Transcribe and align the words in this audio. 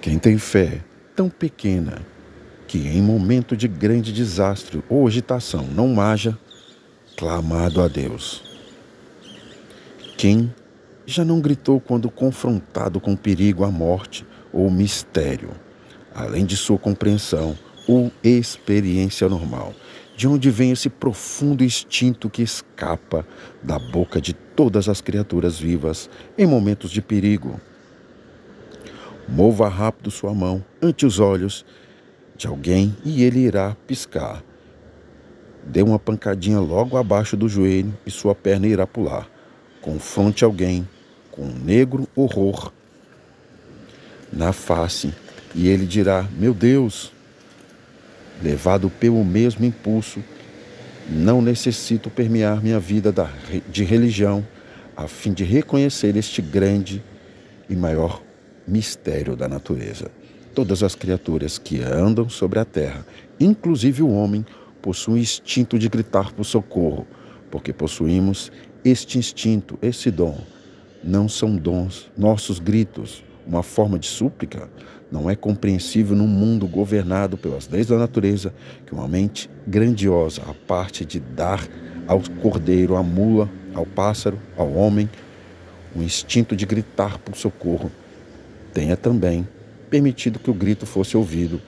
Quem 0.00 0.18
tem 0.18 0.38
fé 0.38 0.82
tão 1.14 1.28
pequena 1.28 2.00
que 2.66 2.78
em 2.78 3.02
momento 3.02 3.54
de 3.54 3.68
grande 3.68 4.14
desastre 4.14 4.82
ou 4.88 5.06
agitação 5.06 5.66
não 5.66 6.00
haja 6.00 6.38
clamado 7.18 7.82
a 7.82 7.88
Deus. 7.88 8.42
Quem 10.16 10.54
já 11.04 11.22
não 11.22 11.38
gritou 11.38 11.80
quando 11.80 12.10
confrontado 12.10 12.98
com 12.98 13.14
perigo, 13.14 13.62
a 13.62 13.70
morte 13.70 14.24
ou 14.50 14.70
mistério, 14.70 15.50
além 16.14 16.46
de 16.46 16.56
sua 16.56 16.78
compreensão 16.78 17.58
ou 17.86 18.10
experiência 18.24 19.28
normal, 19.28 19.74
de 20.16 20.26
onde 20.26 20.50
vem 20.50 20.70
esse 20.70 20.88
profundo 20.88 21.62
instinto 21.62 22.30
que 22.30 22.40
escapa 22.40 23.26
da 23.62 23.78
boca 23.78 24.18
de 24.18 24.32
todas 24.32 24.88
as 24.88 25.02
criaturas 25.02 25.58
vivas 25.58 26.08
em 26.38 26.46
momentos 26.46 26.90
de 26.90 27.02
perigo. 27.02 27.60
Mova 29.30 29.68
rápido 29.68 30.10
sua 30.10 30.34
mão 30.34 30.64
ante 30.82 31.06
os 31.06 31.20
olhos 31.20 31.64
de 32.36 32.48
alguém 32.48 32.96
e 33.04 33.22
ele 33.22 33.38
irá 33.38 33.76
piscar. 33.86 34.42
Dê 35.64 35.82
uma 35.82 36.00
pancadinha 36.00 36.58
logo 36.58 36.96
abaixo 36.96 37.36
do 37.36 37.48
joelho 37.48 37.96
e 38.04 38.10
sua 38.10 38.34
perna 38.34 38.66
irá 38.66 38.88
pular. 38.88 39.30
Confronte 39.80 40.44
alguém 40.44 40.88
com 41.30 41.42
um 41.42 41.54
negro 41.54 42.08
horror 42.16 42.72
na 44.32 44.52
face 44.52 45.14
e 45.54 45.68
ele 45.68 45.86
dirá: 45.86 46.26
Meu 46.36 46.52
Deus, 46.52 47.12
levado 48.42 48.90
pelo 48.90 49.24
mesmo 49.24 49.64
impulso, 49.64 50.24
não 51.08 51.40
necessito 51.40 52.10
permear 52.10 52.60
minha 52.60 52.80
vida 52.80 53.14
de 53.68 53.84
religião 53.84 54.44
a 54.96 55.06
fim 55.06 55.32
de 55.32 55.44
reconhecer 55.44 56.16
este 56.16 56.42
grande 56.42 57.00
e 57.68 57.76
maior 57.76 58.22
mistério 58.70 59.34
da 59.34 59.48
natureza. 59.48 60.10
Todas 60.54 60.82
as 60.82 60.94
criaturas 60.94 61.58
que 61.58 61.82
andam 61.82 62.28
sobre 62.28 62.58
a 62.58 62.64
terra, 62.64 63.04
inclusive 63.38 64.02
o 64.02 64.10
homem, 64.10 64.44
possuem 64.80 65.22
instinto 65.22 65.78
de 65.78 65.88
gritar 65.88 66.32
por 66.32 66.44
socorro, 66.44 67.06
porque 67.50 67.72
possuímos 67.72 68.50
este 68.84 69.18
instinto, 69.18 69.78
esse 69.82 70.10
dom. 70.10 70.38
Não 71.02 71.28
são 71.28 71.56
dons, 71.56 72.10
nossos 72.16 72.58
gritos, 72.58 73.24
uma 73.46 73.62
forma 73.62 73.98
de 73.98 74.06
súplica, 74.06 74.70
não 75.10 75.28
é 75.28 75.34
compreensível 75.34 76.14
num 76.16 76.26
mundo 76.26 76.66
governado 76.68 77.36
pelas 77.36 77.68
leis 77.68 77.88
da 77.88 77.96
natureza 77.96 78.54
que 78.86 78.92
uma 78.92 79.08
mente 79.08 79.50
grandiosa, 79.66 80.42
a 80.46 80.54
parte 80.54 81.04
de 81.04 81.18
dar 81.18 81.66
ao 82.06 82.20
cordeiro, 82.40 82.96
à 82.96 83.02
mula, 83.02 83.50
ao 83.74 83.84
pássaro, 83.84 84.38
ao 84.56 84.72
homem, 84.72 85.08
o 85.94 86.02
instinto 86.02 86.54
de 86.54 86.64
gritar 86.64 87.18
por 87.18 87.36
socorro, 87.36 87.90
tenha 88.72 88.96
também 88.96 89.46
permitido 89.88 90.38
que 90.38 90.50
o 90.50 90.54
grito 90.54 90.86
fosse 90.86 91.16
ouvido 91.16 91.60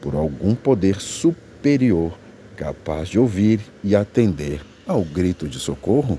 por 0.00 0.14
algum 0.14 0.54
poder 0.54 1.00
superior 1.00 2.16
capaz 2.56 3.08
de 3.08 3.18
ouvir 3.18 3.60
e 3.82 3.96
atender 3.96 4.60
ao 4.86 5.02
grito 5.02 5.48
de 5.48 5.58
socorro? 5.58 6.18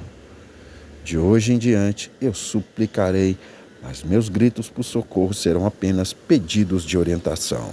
De 1.03 1.17
hoje 1.17 1.53
em 1.53 1.57
diante 1.57 2.11
eu 2.19 2.33
suplicarei 2.33 3.37
mas 3.85 4.03
meus 4.03 4.29
gritos 4.29 4.67
por 4.67 4.83
socorro 4.83 5.31
serão 5.31 5.63
apenas 5.63 6.11
pedidos 6.11 6.83
de 6.83 6.97
orientação. 6.97 7.69